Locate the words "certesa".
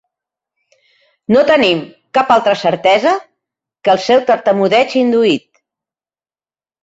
2.61-3.13